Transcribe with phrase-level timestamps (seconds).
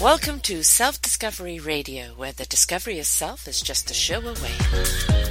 [0.00, 5.29] Welcome to Self Discovery Radio, where the discovery of self is just a show away.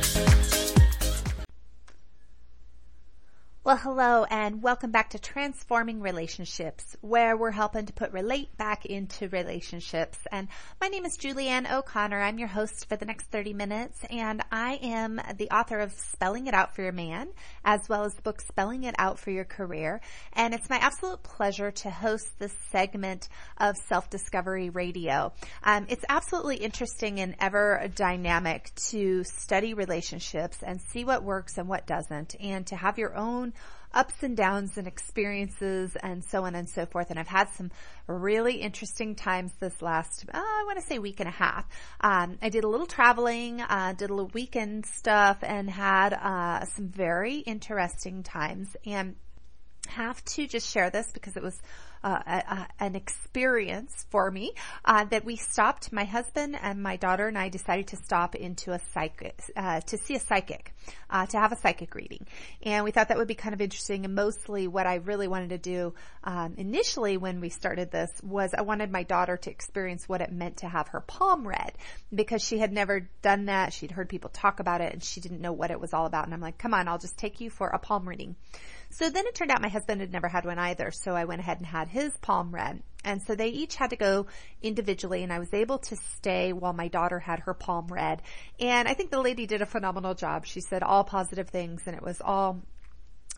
[3.69, 8.87] Well, hello, and welcome back to Transforming Relationships, where we're helping to put relate back
[8.87, 10.17] into relationships.
[10.31, 10.47] And
[10.81, 12.19] my name is Julianne O'Connor.
[12.19, 16.47] I'm your host for the next 30 minutes, and I am the author of Spelling
[16.47, 17.27] It Out for Your Man,
[17.63, 20.01] as well as the book Spelling It Out for Your Career.
[20.33, 23.29] And it's my absolute pleasure to host this segment
[23.59, 25.31] of Self Discovery Radio.
[25.63, 31.67] Um, it's absolutely interesting and ever dynamic to study relationships and see what works and
[31.67, 33.53] what doesn't, and to have your own
[33.93, 37.09] ups and downs and experiences and so on and so forth.
[37.09, 37.71] And I've had some
[38.07, 41.65] really interesting times this last, uh, I want to say week and a half.
[42.01, 46.65] Um, I did a little traveling, uh, did a little weekend stuff and had, uh,
[46.65, 49.15] some very interesting times and
[49.87, 51.59] have to just share this because it was
[52.03, 54.53] uh, an experience for me
[54.85, 55.91] uh, that we stopped.
[55.91, 59.97] My husband and my daughter and I decided to stop into a psychic uh, to
[59.97, 60.73] see a psychic
[61.09, 62.25] uh, to have a psychic reading,
[62.63, 64.05] and we thought that would be kind of interesting.
[64.05, 68.53] And mostly, what I really wanted to do um, initially when we started this was
[68.53, 71.73] I wanted my daughter to experience what it meant to have her palm read
[72.13, 73.73] because she had never done that.
[73.73, 76.25] She'd heard people talk about it, and she didn't know what it was all about.
[76.25, 78.35] And I'm like, come on, I'll just take you for a palm reading.
[78.91, 80.91] So then it turned out my husband had never had one either.
[80.91, 82.81] So I went ahead and had his palm read.
[83.03, 84.25] And so they each had to go
[84.61, 88.21] individually and I was able to stay while my daughter had her palm read.
[88.59, 90.45] And I think the lady did a phenomenal job.
[90.45, 92.61] She said all positive things and it was all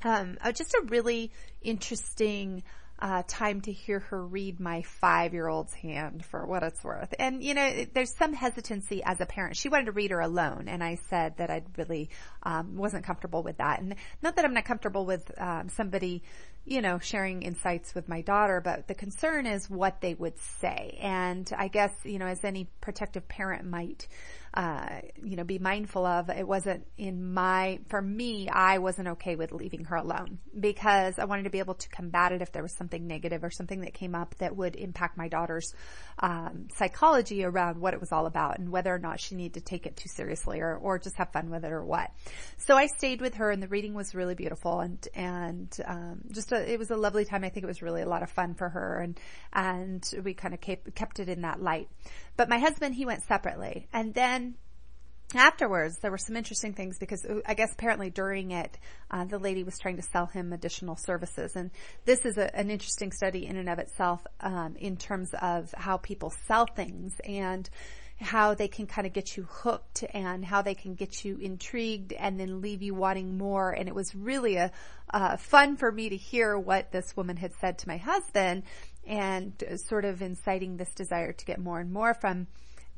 [0.03, 2.63] um, just a really interesting
[3.02, 7.13] uh, time to hear her read my five year old's hand for what it's worth.
[7.17, 9.57] And, you know, there's some hesitancy as a parent.
[9.57, 12.09] She wanted to read her alone, and I said that I really
[12.44, 13.81] um, wasn't comfortable with that.
[13.81, 16.22] And not that I'm not comfortable with um, somebody,
[16.65, 20.97] you know, sharing insights with my daughter, but the concern is what they would say.
[21.01, 24.07] And I guess, you know, as any protective parent might,
[24.53, 26.29] uh, you know, be mindful of.
[26.29, 31.25] It wasn't in my, for me, I wasn't okay with leaving her alone because I
[31.25, 33.94] wanted to be able to combat it if there was something negative or something that
[33.94, 35.73] came up that would impact my daughter's
[36.19, 39.61] um, psychology around what it was all about and whether or not she needed to
[39.61, 42.11] take it too seriously or, or just have fun with it or what.
[42.57, 46.50] So I stayed with her and the reading was really beautiful and, and, um, just
[46.51, 47.44] a, it was a lovely time.
[47.44, 49.19] I think it was really a lot of fun for her and,
[49.53, 51.89] and we kind of kept, kept it in that light.
[52.38, 53.88] But my husband, he went separately.
[53.94, 54.56] And then
[55.35, 58.78] afterwards, there were some interesting things because uh, I guess apparently during it,
[59.09, 61.56] uh, the lady was trying to sell him additional services.
[61.56, 61.72] And
[62.06, 65.97] this is a, an interesting study in and of itself um, in terms of how
[65.97, 67.69] people sell things and
[68.21, 72.13] how they can kind of get you hooked and how they can get you intrigued
[72.13, 73.71] and then leave you wanting more.
[73.71, 74.71] And it was really a
[75.11, 78.63] uh, fun for me to hear what this woman had said to my husband
[79.05, 79.53] and
[79.87, 82.47] sort of inciting this desire to get more and more from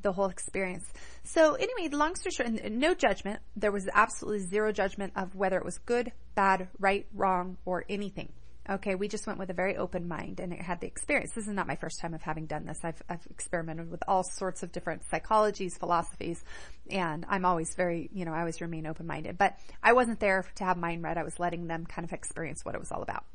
[0.02, 0.86] the whole experience.
[1.24, 3.40] So anyway, long story short, no judgment.
[3.56, 8.34] There was absolutely zero judgment of whether it was good, bad, right, wrong, or anything.
[8.70, 11.34] Okay, we just went with a very open mind and it had the experience.
[11.34, 12.80] This is not my first time of having done this.
[12.82, 16.42] I've, I've experimented with all sorts of different psychologies, philosophies,
[16.90, 19.38] and I'm always very, you know, I always remain open-minded.
[19.38, 21.18] But I wasn't there to have mine read.
[21.18, 23.26] I was letting them kind of experience what it was all about.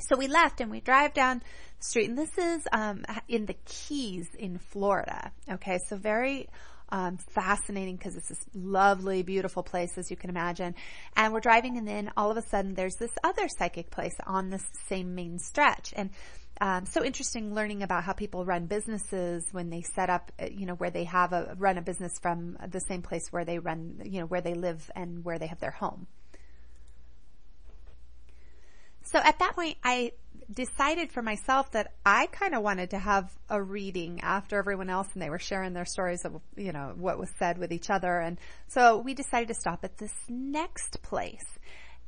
[0.00, 3.56] So we left and we drive down the street, and this is um, in the
[3.64, 5.32] Keys in Florida.
[5.50, 6.48] Okay, so very
[6.90, 10.74] um, fascinating because it's this lovely, beautiful place, as you can imagine.
[11.16, 14.50] And we're driving, and then all of a sudden, there's this other psychic place on
[14.50, 16.10] this same main stretch, and
[16.60, 20.66] um, so interesting learning about how people run businesses when they set up, uh, you
[20.66, 24.00] know, where they have a run a business from the same place where they run,
[24.04, 26.06] you know, where they live and where they have their home.
[29.10, 30.12] So at that point, I
[30.52, 35.08] decided for myself that I kind of wanted to have a reading after everyone else
[35.12, 38.18] and they were sharing their stories of, you know, what was said with each other.
[38.18, 41.44] And so we decided to stop at this next place.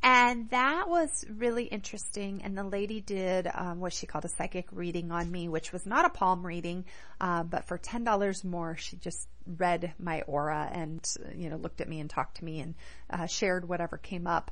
[0.03, 2.41] And that was really interesting.
[2.43, 5.85] And the lady did um, what she called a psychic reading on me, which was
[5.85, 6.87] not a palm reading,
[7.21, 11.05] uh, but for ten dollars more, she just read my aura and
[11.35, 12.75] you know looked at me and talked to me and
[13.11, 14.51] uh, shared whatever came up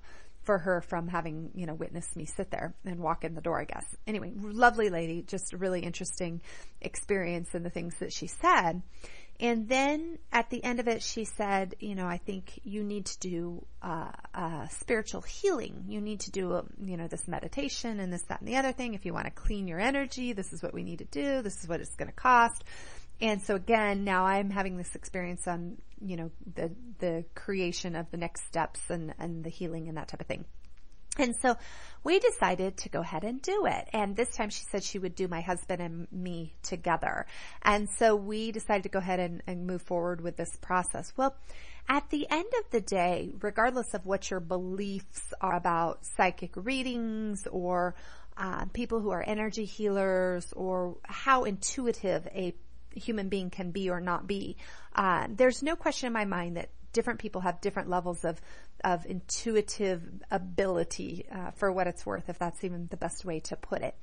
[0.49, 3.61] for her from having, you know, witnessed me sit there and walk in the door,
[3.61, 3.85] I guess.
[4.07, 6.41] Anyway, lovely lady, just a really interesting
[6.81, 8.81] experience and the things that she said.
[9.39, 13.05] And then at the end of it, she said, you know, I think you need
[13.05, 15.85] to do uh, uh, spiritual healing.
[15.87, 18.95] You need to do, you know, this meditation and this, that, and the other thing.
[18.95, 21.43] If you want to clean your energy, this is what we need to do.
[21.43, 22.65] This is what it's going to cost.
[23.21, 28.11] And so again, now I'm having this experience on, you know, the, the creation of
[28.11, 30.45] the next steps and, and the healing and that type of thing.
[31.19, 31.57] And so
[32.05, 33.89] we decided to go ahead and do it.
[33.93, 37.27] And this time she said she would do my husband and me together.
[37.63, 41.13] And so we decided to go ahead and, and move forward with this process.
[41.17, 41.35] Well,
[41.89, 47.49] at the end of the day, regardless of what your beliefs are about psychic readings
[47.51, 47.97] or
[48.37, 52.55] uh, people who are energy healers or how intuitive a
[52.95, 54.57] human being can be or not be,
[54.95, 58.41] uh, there's no question in my mind that different people have different levels of
[58.85, 63.57] of intuitive ability uh, for what it's worth, if that's even the best way to
[63.57, 63.95] put it.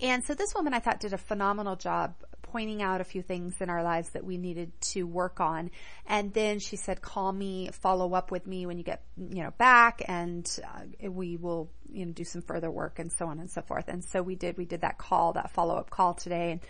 [0.00, 3.60] And so this woman I thought did a phenomenal job pointing out a few things
[3.60, 5.70] in our lives that we needed to work on.
[6.06, 9.52] And then she said, call me, follow up with me when you get, you know,
[9.58, 13.50] back and uh, we will, you know, do some further work and so on and
[13.50, 13.88] so forth.
[13.88, 16.52] And so we did, we did that call, that follow up call today.
[16.52, 16.60] And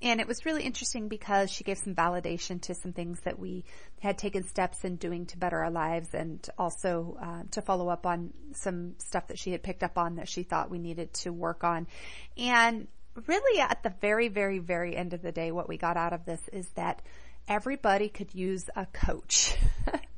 [0.00, 3.64] and it was really interesting because she gave some validation to some things that we
[4.00, 8.06] had taken steps in doing to better our lives and also uh, to follow up
[8.06, 11.32] on some stuff that she had picked up on that she thought we needed to
[11.32, 11.86] work on.
[12.36, 12.86] And
[13.26, 16.24] really at the very, very, very end of the day, what we got out of
[16.24, 17.02] this is that
[17.48, 19.56] everybody could use a coach.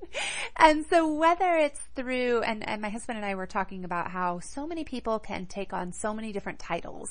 [0.56, 4.40] and so whether it's through, and, and my husband and I were talking about how
[4.40, 7.10] so many people can take on so many different titles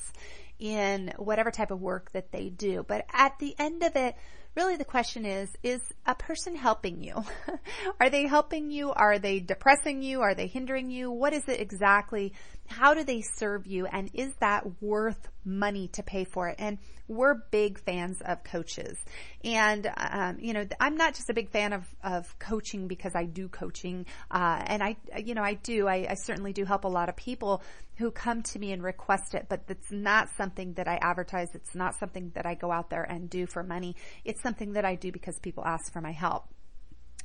[0.60, 2.86] in whatever type of work that they do.
[2.88, 4.16] But at the end of it,
[4.56, 7.24] really the question is, is a person helping you?
[8.00, 8.92] Are they helping you?
[8.92, 10.22] Are they depressing you?
[10.22, 11.12] Are they hindering you?
[11.12, 12.34] What is it exactly?
[12.70, 13.88] How do they serve you?
[13.88, 16.56] And is that worth money to pay for it?
[16.60, 16.78] And
[17.08, 18.98] we're big fans of coaches.
[19.44, 23.26] And, um, you know, I'm not just a big fan of, of coaching because I
[23.26, 24.06] do coaching.
[24.30, 27.16] Uh, and I, you know, I do, I, I certainly do help a lot of
[27.16, 27.64] people
[27.98, 31.50] who come to me and request it, but it's not something that I advertise.
[31.56, 33.96] It's not something that I go out there and do for money.
[34.24, 36.46] It's something that I do because people ask for my help.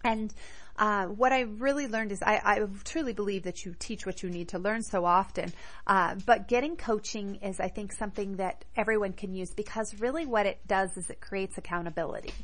[0.05, 0.33] And
[0.77, 4.29] uh, what I really learned is I, I, truly believe that you teach what you
[4.29, 5.53] need to learn so often.
[5.87, 10.47] Uh, but getting coaching is, I think, something that everyone can use because really what
[10.47, 12.35] it does is it creates accountability.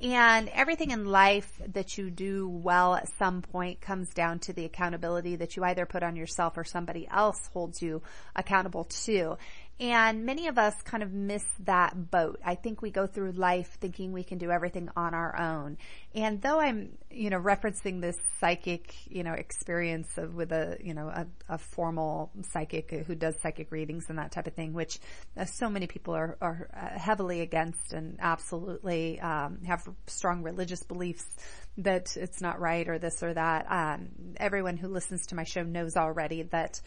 [0.00, 4.64] And everything in life that you do well at some point comes down to the
[4.64, 8.02] accountability that you either put on yourself or somebody else holds you
[8.34, 9.36] accountable to.
[9.82, 12.40] And many of us kind of miss that boat.
[12.44, 15.76] I think we go through life thinking we can do everything on our own.
[16.14, 20.94] And though I'm, you know, referencing this psychic, you know, experience of, with a, you
[20.94, 25.00] know, a, a formal psychic who does psychic readings and that type of thing, which
[25.36, 30.84] uh, so many people are, are uh, heavily against and absolutely um, have strong religious
[30.84, 31.26] beliefs
[31.78, 33.66] that it's not right or this or that.
[33.68, 36.80] Um, everyone who listens to my show knows already that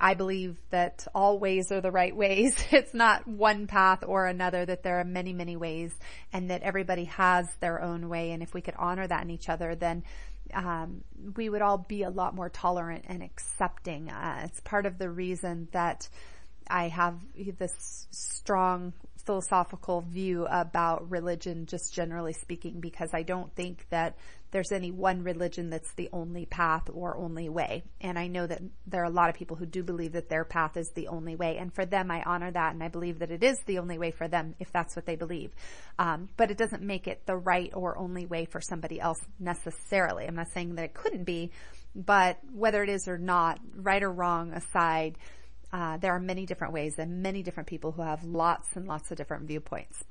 [0.00, 2.56] I believe that all ways are the right ways.
[2.72, 5.94] It's not one path or another, that there are many, many ways
[6.32, 8.32] and that everybody has their own way.
[8.32, 10.02] And if we could honor that in each other, then
[10.52, 11.02] um,
[11.36, 14.10] we would all be a lot more tolerant and accepting.
[14.10, 16.08] Uh, it's part of the reason that
[16.68, 17.18] I have
[17.58, 18.92] this strong
[19.24, 24.16] philosophical view about religion, just generally speaking, because I don't think that
[24.54, 27.82] there's any one religion that's the only path or only way.
[28.00, 30.44] And I know that there are a lot of people who do believe that their
[30.44, 31.56] path is the only way.
[31.58, 34.12] And for them, I honor that and I believe that it is the only way
[34.12, 35.50] for them if that's what they believe.
[35.98, 40.24] Um, but it doesn't make it the right or only way for somebody else necessarily.
[40.24, 41.50] I'm not saying that it couldn't be,
[41.96, 45.18] but whether it is or not, right or wrong aside,
[45.72, 49.10] uh, there are many different ways and many different people who have lots and lots
[49.10, 50.04] of different viewpoints.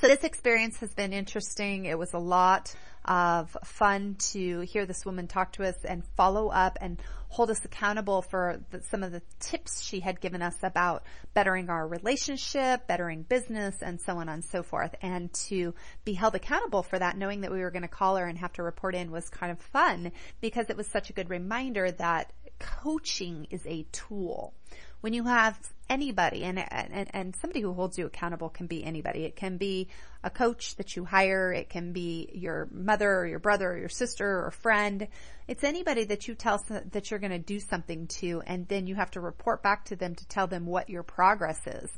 [0.00, 1.84] So this experience has been interesting.
[1.84, 6.48] It was a lot of fun to hear this woman talk to us and follow
[6.48, 10.56] up and hold us accountable for the, some of the tips she had given us
[10.62, 11.04] about
[11.34, 14.94] bettering our relationship, bettering business, and so on and so forth.
[15.02, 18.26] And to be held accountable for that, knowing that we were going to call her
[18.26, 21.30] and have to report in was kind of fun because it was such a good
[21.30, 24.54] reminder that coaching is a tool.
[25.00, 29.24] When you have anybody and, and, and somebody who holds you accountable can be anybody.
[29.24, 29.88] It can be
[30.24, 31.52] a coach that you hire.
[31.52, 35.06] It can be your mother or your brother or your sister or friend.
[35.46, 38.94] It's anybody that you tell that you're going to do something to and then you
[38.96, 41.90] have to report back to them to tell them what your progress is.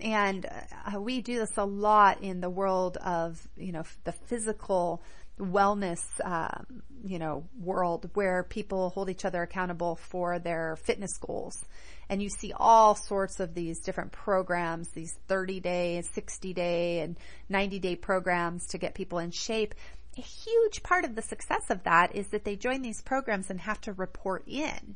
[0.00, 5.02] And uh, we do this a lot in the world of, you know, the physical
[5.38, 11.64] wellness, um, you know, world where people hold each other accountable for their fitness goals.
[12.08, 17.16] And you see all sorts of these different programs, these 30 day, 60 day and
[17.48, 19.74] 90 day programs to get people in shape.
[20.16, 23.60] A huge part of the success of that is that they join these programs and
[23.60, 24.94] have to report in.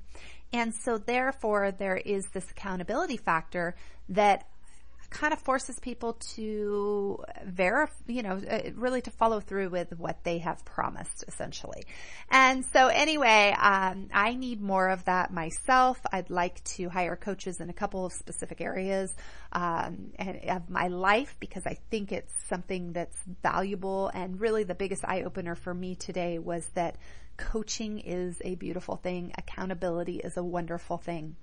[0.53, 3.75] And so therefore there is this accountability factor
[4.11, 4.47] that
[5.11, 10.23] kind of forces people to verify, you know, uh, really to follow through with what
[10.23, 11.85] they have promised essentially.
[12.31, 15.99] And so anyway, um, I need more of that myself.
[16.13, 19.15] I'd like to hire coaches in a couple of specific areas
[19.53, 20.13] um,
[20.47, 25.23] of my life because I think it's something that's valuable and really the biggest eye
[25.23, 26.97] opener for me today was that
[27.39, 29.33] coaching is a beautiful thing.
[29.39, 31.37] Accountability is a wonderful thing.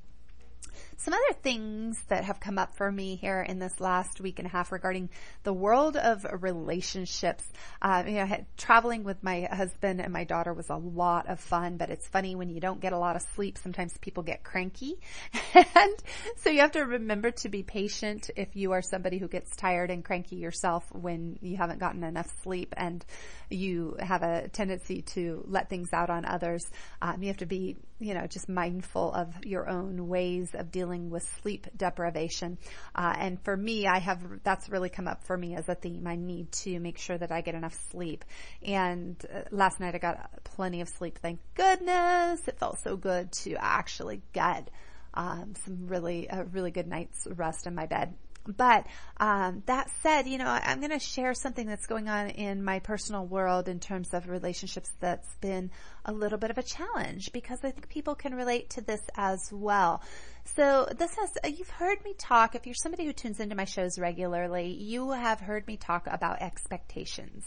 [0.98, 4.48] Some other things that have come up for me here in this last week and
[4.48, 5.10] a half regarding
[5.44, 7.44] the world of relationships.
[7.82, 11.78] Uh, you know, traveling with my husband and my daughter was a lot of fun,
[11.78, 15.00] but it's funny when you don't get a lot of sleep, sometimes people get cranky.
[15.54, 15.96] and
[16.38, 19.92] so you have to remember to be patient if you are somebody who gets tired
[19.92, 23.06] and cranky yourself when you haven't gotten enough sleep and
[23.50, 26.66] you have a tendency to let things out on others.
[27.02, 31.10] Um, you have to be, you know, just mindful of your own ways of dealing
[31.10, 32.58] with sleep deprivation.
[32.94, 36.06] Uh, and for me, I have, that's really come up for me as a theme.
[36.06, 38.26] I need to make sure that I get enough sleep.
[38.62, 41.20] And uh, last night I got plenty of sleep.
[41.22, 42.46] Thank goodness.
[42.48, 44.70] It felt so good to actually get
[45.14, 48.14] um, some really, a really good night's rest in my bed.
[48.48, 48.86] But
[49.18, 52.80] um, that said, you know, I'm going to share something that's going on in my
[52.80, 55.72] personal world in terms of relationships that's been
[56.06, 59.50] a little bit of a challenge because I think people can relate to this as
[59.52, 60.04] well.
[60.56, 63.98] So this has, you've heard me talk, if you're somebody who tunes into my shows
[63.98, 67.46] regularly, you have heard me talk about expectations.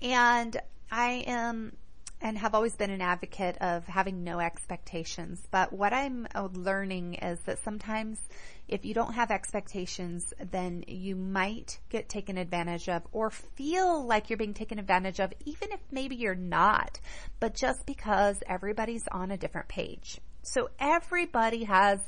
[0.00, 0.56] And
[0.90, 1.76] I am
[2.20, 5.42] and have always been an advocate of having no expectations.
[5.50, 8.20] But what I'm uh, learning is that sometimes
[8.68, 14.30] if you don't have expectations, then you might get taken advantage of or feel like
[14.30, 17.00] you're being taken advantage of, even if maybe you're not,
[17.40, 20.20] but just because everybody's on a different page.
[20.42, 22.00] So everybody has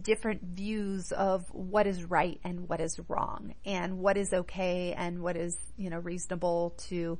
[0.00, 5.22] different views of what is right and what is wrong and what is okay and
[5.22, 7.18] what is, you know, reasonable to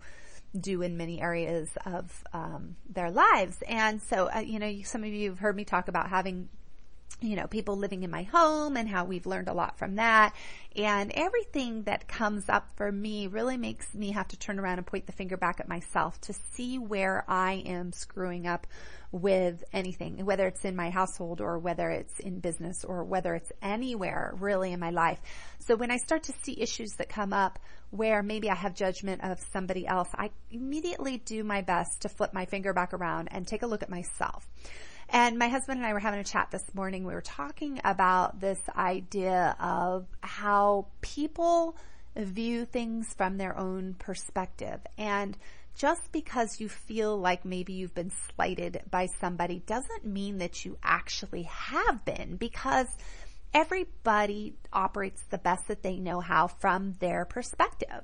[0.57, 3.63] do in many areas of um, their lives.
[3.69, 6.49] And so, uh, you know, some of you have heard me talk about having
[7.21, 10.35] you know, people living in my home and how we've learned a lot from that.
[10.77, 14.87] And everything that comes up for me really makes me have to turn around and
[14.87, 18.67] point the finger back at myself to see where I am screwing up
[19.13, 23.51] with anything, whether it's in my household or whether it's in business or whether it's
[23.63, 25.21] anywhere really in my life.
[25.61, 27.59] So when I start to see issues that come up
[27.91, 32.35] where maybe I have judgment of somebody else, I immediately do my best to flip
[32.35, 34.47] my finger back around and take a look at myself.
[35.09, 37.05] And my husband and I were having a chat this morning.
[37.05, 41.77] We were talking about this idea of how people
[42.17, 44.81] view things from their own perspective.
[44.99, 45.37] And
[45.77, 50.79] just because you feel like maybe you've been slighted by somebody doesn't mean that you
[50.83, 52.87] actually have been because
[53.53, 58.03] everybody operates the best that they know how from their perspective.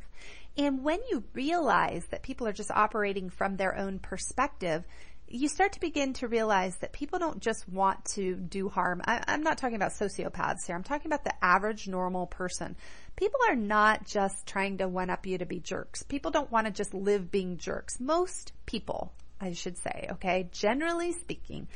[0.56, 4.84] And when you realize that people are just operating from their own perspective,
[5.32, 9.00] you start to begin to realize that people don't just want to do harm.
[9.04, 10.76] I, am not talking about sociopaths here.
[10.76, 12.76] I'm talking about the average normal person.
[13.16, 16.02] People are not just trying to one up you to be jerks.
[16.02, 17.98] People don't want to just live being jerks.
[17.98, 21.66] Most people, I should say, okay, generally speaking,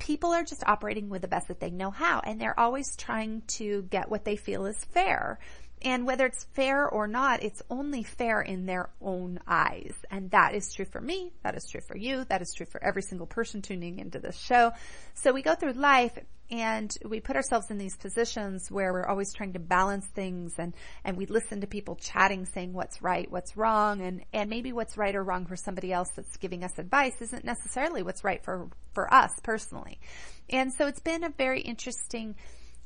[0.00, 3.42] people are just operating with the best that they know how and they're always trying
[3.46, 5.38] to get what they feel is fair.
[5.82, 9.94] And whether it's fair or not, it's only fair in their own eyes.
[10.10, 11.32] And that is true for me.
[11.42, 12.24] That is true for you.
[12.24, 14.72] That is true for every single person tuning into this show.
[15.14, 16.18] So we go through life
[16.50, 20.74] and we put ourselves in these positions where we're always trying to balance things and,
[21.04, 24.96] and we listen to people chatting saying what's right, what's wrong, and, and maybe what's
[24.96, 28.68] right or wrong for somebody else that's giving us advice isn't necessarily what's right for,
[28.94, 30.00] for us personally.
[30.48, 32.34] And so it's been a very interesting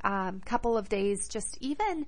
[0.02, 2.06] um, couple of days just even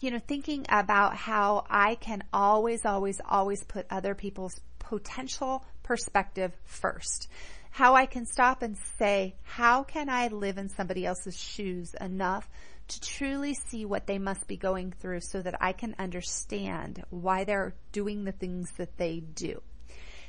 [0.00, 6.52] you know, thinking about how I can always, always, always put other people's potential perspective
[6.64, 7.28] first.
[7.70, 12.48] How I can stop and say, how can I live in somebody else's shoes enough
[12.90, 17.44] to truly see what they must be going through so that I can understand why
[17.44, 19.62] they're doing the things that they do.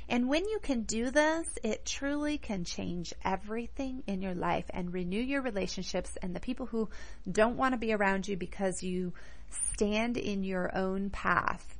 [0.07, 4.93] And when you can do this, it truly can change everything in your life and
[4.93, 6.89] renew your relationships and the people who
[7.31, 9.13] don't want to be around you because you
[9.73, 11.77] stand in your own path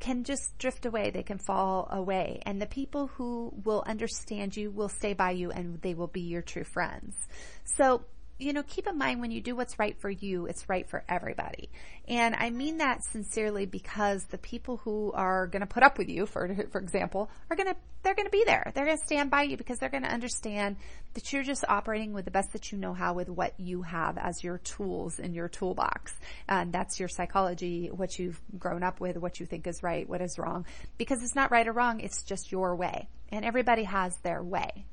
[0.00, 1.10] can just drift away.
[1.10, 2.40] They can fall away.
[2.44, 6.20] And the people who will understand you will stay by you and they will be
[6.20, 7.16] your true friends.
[7.64, 8.04] So
[8.38, 11.04] you know, keep in mind when you do what's right for you, it's right for
[11.08, 11.70] everybody.
[12.08, 16.08] And I mean that sincerely because the people who are going to put up with
[16.08, 18.72] you, for, for example, are going to, they're going to be there.
[18.74, 20.76] They're going to stand by you because they're going to understand
[21.14, 24.18] that you're just operating with the best that you know how with what you have
[24.18, 26.14] as your tools in your toolbox.
[26.48, 30.20] And that's your psychology, what you've grown up with, what you think is right, what
[30.20, 30.66] is wrong.
[30.98, 33.08] Because it's not right or wrong, it's just your way.
[33.30, 34.86] And everybody has their way.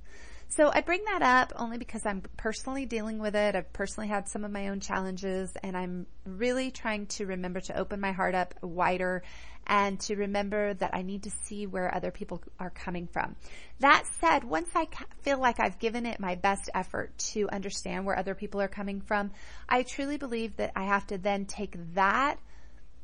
[0.53, 3.55] So I bring that up only because I'm personally dealing with it.
[3.55, 7.79] I've personally had some of my own challenges and I'm really trying to remember to
[7.79, 9.24] open my heart up wider
[9.65, 13.38] and to remember that I need to see where other people are coming from.
[13.79, 14.88] That said, once I
[15.22, 19.00] feel like I've given it my best effort to understand where other people are coming
[19.00, 19.31] from,
[19.70, 22.39] I truly believe that I have to then take that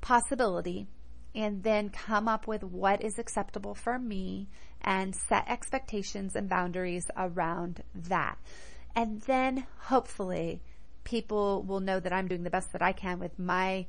[0.01, 0.87] possibility
[1.35, 4.47] and then come up with what is acceptable for me
[4.81, 8.37] and set expectations and boundaries around that.
[8.95, 10.61] And then hopefully
[11.03, 13.85] people will know that I'm doing the best that I can with my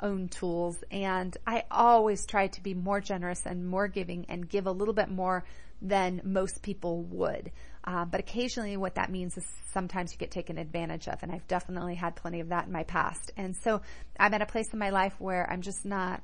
[0.00, 0.82] own tools.
[0.90, 4.94] And I always try to be more generous and more giving and give a little
[4.94, 5.44] bit more
[5.82, 7.50] than most people would.
[7.84, 11.22] Uh, but occasionally what that means is sometimes you get taken advantage of.
[11.22, 13.30] And I've definitely had plenty of that in my past.
[13.36, 13.82] And so
[14.18, 16.22] I'm at a place in my life where I'm just not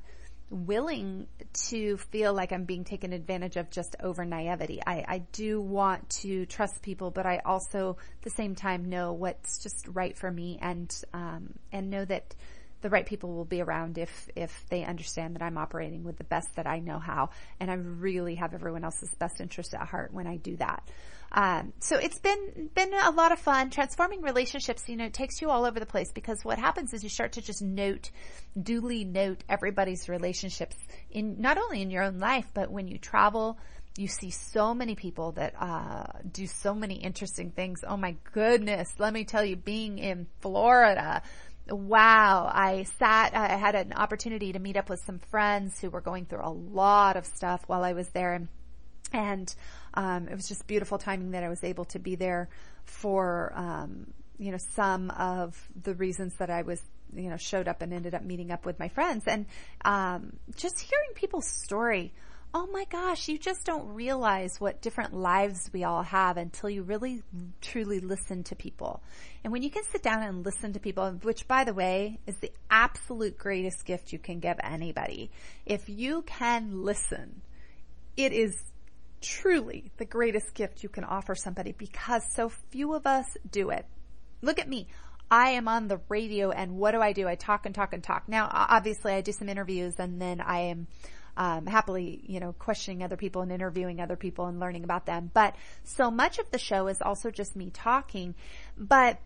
[0.51, 1.29] willing
[1.69, 4.81] to feel like I'm being taken advantage of just over naivety.
[4.85, 9.13] I, I do want to trust people, but I also, at the same time, know
[9.13, 12.35] what's just right for me and, um, and know that
[12.83, 16.25] the right people will be around if, if they understand that I'm operating with the
[16.25, 17.31] best that I know how.
[17.59, 20.89] And I really have everyone else's best interest at heart when I do that.
[21.33, 23.71] Um, so it's been been a lot of fun.
[23.71, 27.05] Transforming relationships, you know, it takes you all over the place because what happens is
[27.05, 28.11] you start to just note,
[28.61, 30.77] duly note everybody's relationships
[31.11, 33.59] in not only in your own life, but when you travel.
[33.99, 37.81] You see so many people that uh, do so many interesting things.
[37.87, 38.89] Oh my goodness!
[38.99, 41.23] Let me tell you, being in Florida,
[41.71, 46.01] wow, I sat, I had an opportunity to meet up with some friends who were
[46.01, 48.49] going through a lot of stuff while I was there and,
[49.13, 49.55] and
[49.95, 52.49] um, it was just beautiful timing that I was able to be there
[52.85, 56.81] for, um, you know, some of the reasons that I was,
[57.15, 59.47] you know, showed up and ended up meeting up with my friends and,
[59.85, 62.13] um, just hearing people's story.
[62.53, 66.83] Oh my gosh, you just don't realize what different lives we all have until you
[66.83, 67.23] really
[67.61, 69.05] truly listen to people.
[69.45, 72.37] And when you can sit down and listen to people, which by the way is
[72.39, 75.31] the absolute greatest gift you can give anybody.
[75.65, 77.41] If you can listen,
[78.17, 78.57] it is
[79.21, 83.87] truly the greatest gift you can offer somebody because so few of us do it.
[84.43, 84.89] Look at me.
[85.31, 87.29] I am on the radio and what do I do?
[87.29, 88.29] I talk and talk and talk.
[88.29, 90.89] Now, obviously I do some interviews and then I am
[91.41, 95.31] um, happily, you know, questioning other people and interviewing other people and learning about them.
[95.33, 98.35] But so much of the show is also just me talking.
[98.77, 99.19] But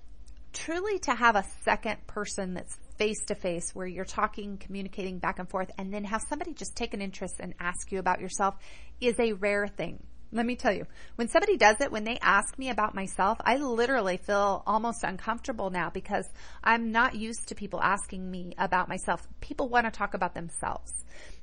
[0.52, 5.40] truly to have a second person that's face to face where you're talking, communicating back
[5.40, 8.54] and forth, and then have somebody just take an interest and ask you about yourself
[9.00, 10.00] is a rare thing.
[10.34, 13.56] Let me tell you, when somebody does it, when they ask me about myself, I
[13.56, 16.28] literally feel almost uncomfortable now because
[16.62, 19.24] I'm not used to people asking me about myself.
[19.40, 20.92] People want to talk about themselves.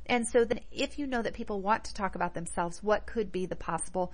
[0.08, 3.32] And so then if you know that people want to talk about themselves, what could
[3.32, 4.12] be the possible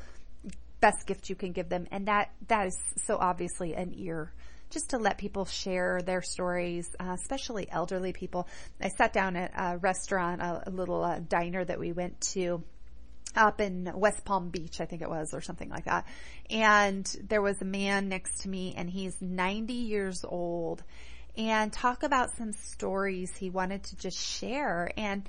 [0.80, 1.88] best gift you can give them?
[1.90, 4.32] And that, that is so obviously an ear
[4.70, 8.48] just to let people share their stories, uh, especially elderly people.
[8.80, 12.64] I sat down at a restaurant, a, a little uh, diner that we went to
[13.38, 16.06] up in West Palm Beach, I think it was, or something like that.
[16.50, 20.84] And there was a man next to me and he's 90 years old
[21.38, 24.92] and talk about some stories he wanted to just share.
[24.98, 25.28] And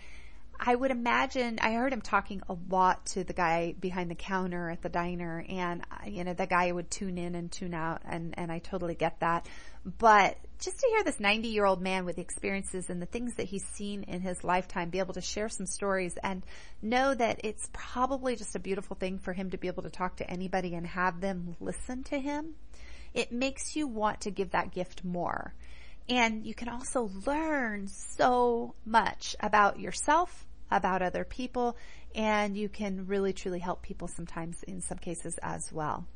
[0.61, 4.71] I would imagine, I heard him talking a lot to the guy behind the counter
[4.71, 8.35] at the diner and, you know, the guy would tune in and tune out and,
[8.37, 9.47] and I totally get that.
[9.85, 13.35] But just to hear this 90 year old man with the experiences and the things
[13.37, 16.43] that he's seen in his lifetime be able to share some stories and
[16.83, 20.17] know that it's probably just a beautiful thing for him to be able to talk
[20.17, 22.55] to anybody and have them listen to him.
[23.15, 25.55] It makes you want to give that gift more.
[26.09, 31.77] And you can also learn so much about yourself about other people
[32.15, 36.07] and you can really truly help people sometimes in some cases as well.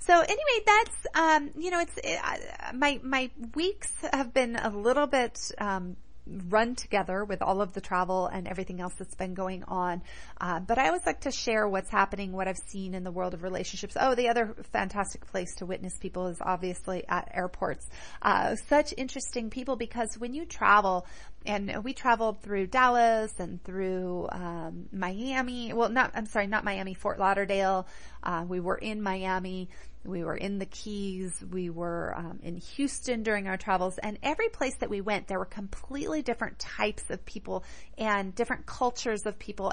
[0.00, 4.70] So anyway, that's um, you know, it's it, uh, my my weeks have been a
[4.70, 9.34] little bit um, run together with all of the travel and everything else that's been
[9.34, 10.02] going on.
[10.40, 13.34] Uh, but I always like to share what's happening, what I've seen in the world
[13.34, 13.96] of relationships.
[13.98, 17.86] Oh, the other fantastic place to witness people is obviously at airports.
[18.22, 21.06] Uh, such interesting people because when you travel,
[21.46, 25.72] and we traveled through Dallas and through um, Miami.
[25.72, 27.86] Well, not I'm sorry, not Miami, Fort Lauderdale,
[28.22, 29.70] Uh, we were in Miami.
[30.04, 31.32] We were in the Keys.
[31.50, 35.38] We were um, in Houston during our travels, and every place that we went, there
[35.38, 37.64] were completely different types of people
[37.98, 39.72] and different cultures of people.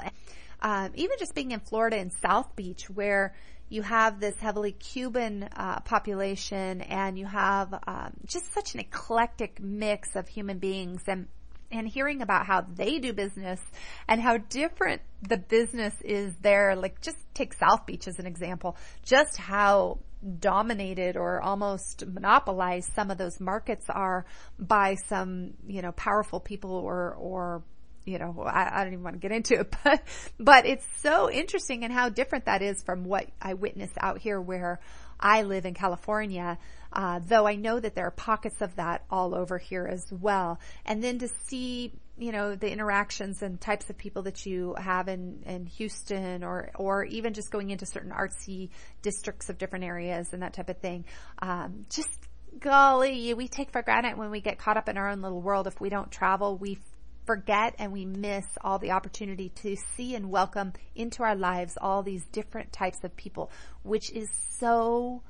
[0.60, 3.34] Um, even just being in Florida in South Beach, where
[3.70, 9.60] you have this heavily Cuban uh, population, and you have um, just such an eclectic
[9.60, 11.28] mix of human beings, and
[11.70, 13.60] and hearing about how they do business
[14.08, 16.74] and how different the business is there.
[16.76, 19.98] Like just take South Beach as an example, just how
[20.40, 24.24] dominated or almost monopolized some of those markets are
[24.58, 27.62] by some, you know, powerful people or, or,
[28.04, 30.02] you know, I, I don't even want to get into it, but,
[30.38, 34.40] but it's so interesting and how different that is from what I witness out here
[34.40, 34.80] where
[35.20, 36.58] I live in California,
[36.92, 40.58] uh, though I know that there are pockets of that all over here as well.
[40.84, 45.08] And then to see, you know, the interactions and types of people that you have
[45.08, 48.70] in, in Houston or, or even just going into certain artsy
[49.02, 51.04] districts of different areas and that type of thing.
[51.40, 52.10] Um, just
[52.58, 55.66] golly, we take for granted when we get caught up in our own little world.
[55.66, 56.78] If we don't travel, we
[57.24, 62.02] forget and we miss all the opportunity to see and welcome into our lives all
[62.02, 63.50] these different types of people,
[63.82, 64.28] which is
[64.58, 65.22] so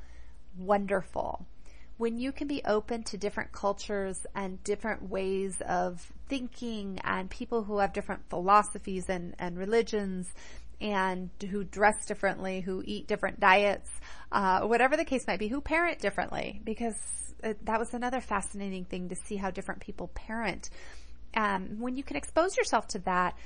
[0.57, 1.45] wonderful.
[1.99, 7.65] When you can be open to different cultures and different ways of thinking and people
[7.65, 10.33] who have different philosophies and, and religions
[10.81, 13.91] and who dress differently, who eat different diets,
[14.31, 16.95] uh, whatever the case might be, who parent differently, because
[17.41, 20.71] that was another fascinating thing to see how different people parent.
[21.35, 23.37] Um, when you can expose yourself to that,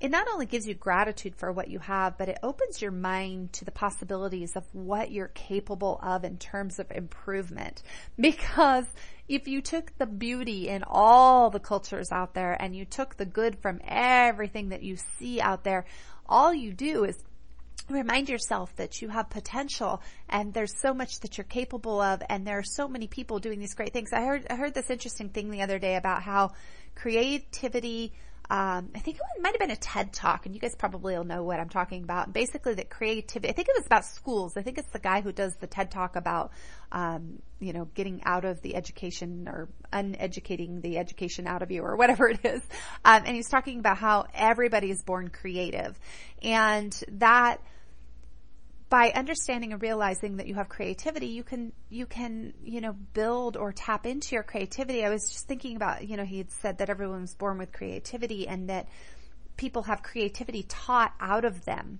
[0.00, 3.52] it not only gives you gratitude for what you have, but it opens your mind
[3.54, 7.82] to the possibilities of what you're capable of in terms of improvement.
[8.18, 8.86] Because
[9.28, 13.26] if you took the beauty in all the cultures out there and you took the
[13.26, 15.84] good from everything that you see out there,
[16.28, 17.16] all you do is
[17.88, 22.46] remind yourself that you have potential and there's so much that you're capable of and
[22.46, 24.12] there are so many people doing these great things.
[24.12, 26.52] I heard I heard this interesting thing the other day about how
[26.94, 28.12] creativity.
[28.50, 31.24] Um, I think it might have been a TED talk, and you guys probably will
[31.24, 32.32] know what I'm talking about.
[32.32, 33.50] Basically, that creativity.
[33.50, 34.56] I think it was about schools.
[34.56, 36.52] I think it's the guy who does the TED talk about,
[36.90, 41.82] um, you know, getting out of the education or uneducating the education out of you,
[41.82, 42.62] or whatever it is.
[43.04, 45.98] Um, and he's talking about how everybody is born creative,
[46.42, 47.60] and that
[48.88, 53.56] by understanding and realizing that you have creativity, you can, you can, you know, build
[53.56, 55.04] or tap into your creativity.
[55.04, 57.72] I was just thinking about, you know, he had said that everyone was born with
[57.72, 58.88] creativity and that
[59.56, 61.98] people have creativity taught out of them.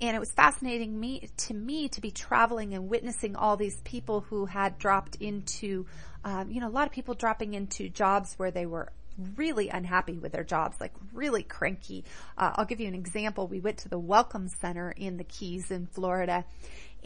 [0.00, 4.20] And it was fascinating me, to me to be traveling and witnessing all these people
[4.20, 5.86] who had dropped into,
[6.24, 8.92] um, you know, a lot of people dropping into jobs where they were
[9.36, 12.04] really unhappy with their jobs, like really cranky.
[12.36, 13.46] Uh, I'll give you an example.
[13.46, 16.44] We went to the Welcome Center in the Keys in Florida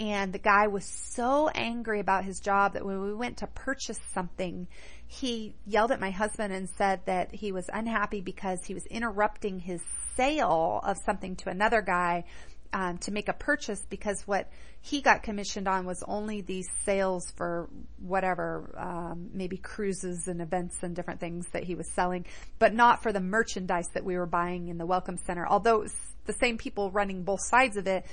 [0.00, 4.00] and the guy was so angry about his job that when we went to purchase
[4.14, 4.66] something,
[5.06, 9.58] he yelled at my husband and said that he was unhappy because he was interrupting
[9.58, 9.82] his
[10.16, 12.24] sale of something to another guy
[12.72, 17.30] um, to make a purchase because what he got commissioned on was only these sales
[17.36, 22.24] for whatever, um, maybe cruises and events and different things that he was selling,
[22.58, 25.46] but not for the merchandise that we were buying in the Welcome Center.
[25.46, 25.86] Although
[26.26, 28.06] the same people running both sides of it,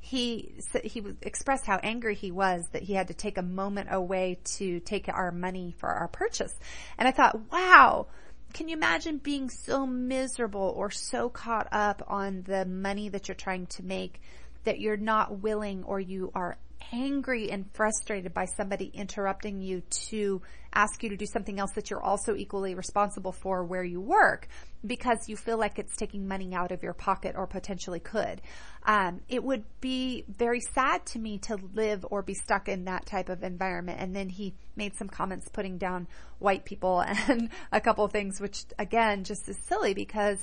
[0.00, 4.38] he he expressed how angry he was that he had to take a moment away
[4.58, 6.54] to take our money for our purchase.
[6.98, 8.08] And I thought, wow,
[8.54, 13.34] can you imagine being so miserable or so caught up on the money that you're
[13.34, 14.20] trying to make
[14.62, 16.56] that you're not willing or you are
[16.92, 20.42] angry and frustrated by somebody interrupting you to
[20.72, 24.48] ask you to do something else that you're also equally responsible for where you work
[24.84, 28.42] because you feel like it's taking money out of your pocket or potentially could.
[28.84, 33.06] Um, it would be very sad to me to live or be stuck in that
[33.06, 34.00] type of environment.
[34.00, 38.64] And then he made some comments putting down white people and a couple things, which
[38.78, 40.38] again just is silly because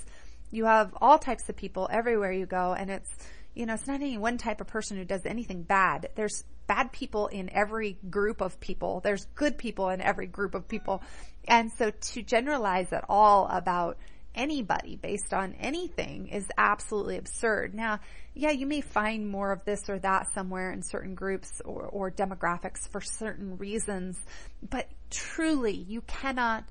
[0.51, 3.09] you have all types of people everywhere you go and it's
[3.53, 6.09] you know, it's not any one type of person who does anything bad.
[6.15, 9.01] There's bad people in every group of people.
[9.01, 11.03] There's good people in every group of people.
[11.47, 13.97] And so to generalize at all about
[14.33, 17.73] anybody based on anything is absolutely absurd.
[17.73, 17.99] Now,
[18.33, 22.09] yeah, you may find more of this or that somewhere in certain groups or, or
[22.09, 24.17] demographics for certain reasons,
[24.69, 26.63] but truly you cannot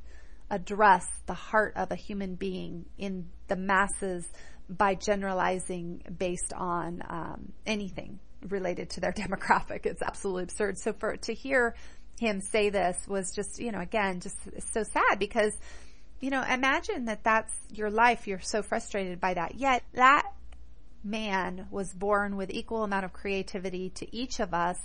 [0.50, 4.26] address the heart of a human being in the masses
[4.70, 9.86] by generalizing based on um, anything related to their demographic.
[9.86, 10.78] It's absolutely absurd.
[10.78, 11.74] So for to hear
[12.18, 14.36] him say this was just, you know, again, just
[14.72, 15.56] so sad because,
[16.20, 18.26] you know, imagine that that's your life.
[18.26, 19.56] You're so frustrated by that.
[19.56, 20.26] Yet that
[21.02, 24.78] man was born with equal amount of creativity to each of us.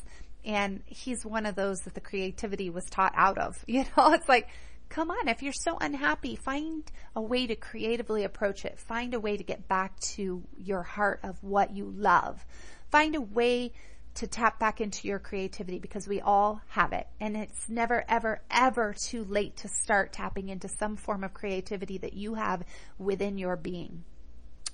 [0.45, 3.63] And he's one of those that the creativity was taught out of.
[3.67, 4.47] You know, it's like,
[4.89, 6.83] come on, if you're so unhappy, find
[7.15, 8.79] a way to creatively approach it.
[8.79, 12.45] Find a way to get back to your heart of what you love.
[12.91, 13.73] Find a way
[14.15, 17.07] to tap back into your creativity because we all have it.
[17.19, 21.97] And it's never, ever, ever too late to start tapping into some form of creativity
[21.97, 22.63] that you have
[22.97, 24.03] within your being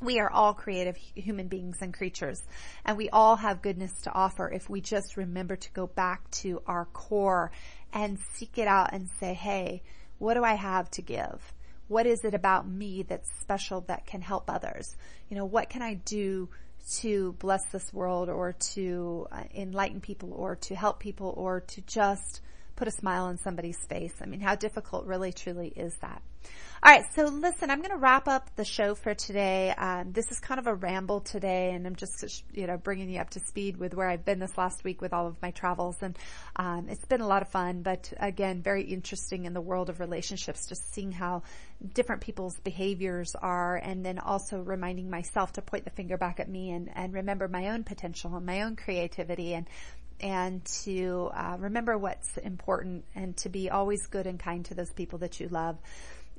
[0.02, 2.42] we are all creative human beings and creatures
[2.86, 6.62] and we all have goodness to offer if we just remember to go back to
[6.66, 7.52] our core
[7.94, 9.84] and seek it out and say, Hey,
[10.22, 11.54] what do I have to give?
[11.88, 14.96] What is it about me that's special that can help others?
[15.30, 16.48] You know, what can I do
[16.98, 21.82] to bless this world or to uh, enlighten people or to help people or to
[21.82, 22.42] just
[22.82, 24.16] put a smile on somebody's face?
[24.24, 26.20] I mean, how difficult really truly is that?
[26.84, 29.70] All right, so listen, I'm going to wrap up the show for today.
[29.70, 33.20] Um, this is kind of a ramble today, and I'm just you know bringing you
[33.20, 35.98] up to speed with where I've been this last week with all of my travels,
[36.02, 36.18] and
[36.56, 37.84] um, it's been a lot of fun.
[37.84, 41.44] But again, very interesting in the world of relationships, just seeing how
[41.94, 46.50] different people's behaviors are, and then also reminding myself to point the finger back at
[46.50, 49.68] me and and remember my own potential and my own creativity and
[50.22, 54.92] and to uh, remember what's important and to be always good and kind to those
[54.94, 55.78] people that you love.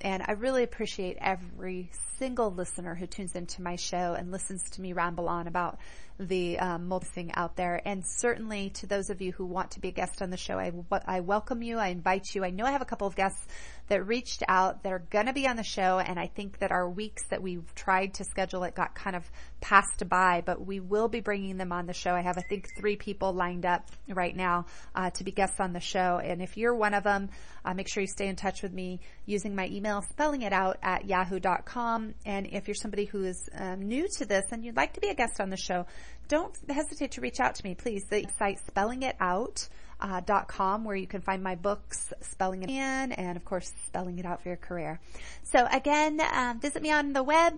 [0.00, 4.80] And I really appreciate every single listener who tunes into my show and listens to
[4.80, 5.78] me ramble on about
[6.18, 7.80] the um, multi out there.
[7.84, 10.58] And certainly to those of you who want to be a guest on the show,
[10.58, 10.72] I,
[11.06, 11.78] I welcome you.
[11.78, 12.44] I invite you.
[12.44, 13.46] I know I have a couple of guests
[13.92, 15.98] that reached out that are going to be on the show.
[15.98, 19.30] And I think that our weeks that we've tried to schedule it got kind of
[19.60, 22.14] passed by, but we will be bringing them on the show.
[22.14, 25.74] I have, I think, three people lined up right now uh, to be guests on
[25.74, 26.18] the show.
[26.24, 27.28] And if you're one of them,
[27.66, 30.78] uh, make sure you stay in touch with me using my email, spelling it out
[30.82, 32.14] at yahoo.com.
[32.24, 35.08] And if you're somebody who is um, new to this and you'd like to be
[35.08, 35.84] a guest on the show,
[36.28, 38.04] don't hesitate to reach out to me, please.
[38.08, 39.68] The site spelling it out.
[40.04, 43.72] Uh, dot com where you can find my books spelling it in and of course
[43.86, 44.98] spelling it out for your career.
[45.44, 47.54] So again, um, visit me on the web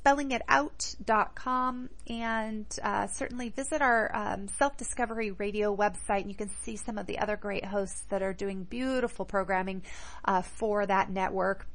[0.00, 6.96] spellingitout.com and uh, certainly visit our um, self-discovery radio website and you can see some
[6.96, 9.82] of the other great hosts that are doing beautiful programming
[10.24, 11.66] uh, for that network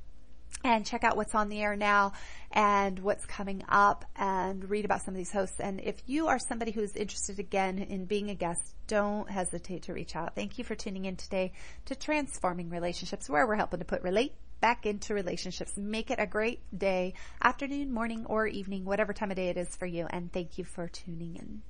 [0.63, 2.13] and check out what's on the air now
[2.51, 5.59] and what's coming up and read about some of these hosts.
[5.59, 9.83] And if you are somebody who is interested again in being a guest, don't hesitate
[9.83, 10.35] to reach out.
[10.35, 11.53] Thank you for tuning in today
[11.85, 15.77] to Transforming Relationships, where we're helping to put relate back into relationships.
[15.77, 19.73] Make it a great day, afternoon, morning, or evening, whatever time of day it is
[19.75, 20.07] for you.
[20.09, 21.61] And thank you for tuning in.